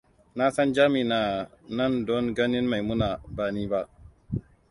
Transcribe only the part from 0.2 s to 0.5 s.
Na